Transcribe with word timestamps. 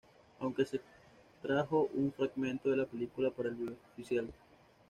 Aunque 0.39 0.65
se 0.65 0.77
extrajo 1.37 1.91
un 1.93 2.11
fragmento 2.11 2.71
de 2.71 2.77
la 2.77 2.87
película 2.87 3.29
para 3.29 3.49
el 3.49 3.55
video 3.55 3.75
oficial. 3.93 4.33